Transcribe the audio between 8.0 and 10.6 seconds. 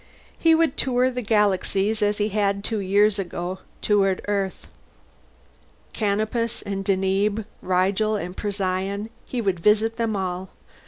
and Procyon, he would visit them all.